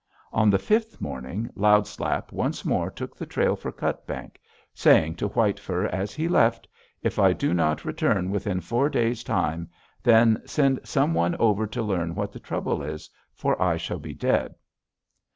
[0.33, 4.39] On the fifth morning Loud Slap once more took the trail for Cutbank,
[4.73, 6.67] saying to White Fur as he left,
[7.03, 9.69] 'If I do not return within four days' time,
[10.01, 14.15] then send some one over to learn what the trouble is, for I shall be
[14.15, 14.55] dead.'